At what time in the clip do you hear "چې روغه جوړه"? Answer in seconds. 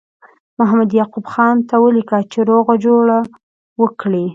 2.31-3.17